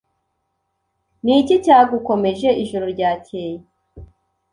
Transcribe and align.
Ni 1.23 1.33
iki 1.41 1.55
cyagukomeje 1.65 2.49
ijoro 2.63 2.85
ryakeye? 2.93 3.57